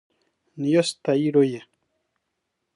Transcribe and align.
niyo 0.59 0.81
style 0.89 1.29
ye 1.51 1.59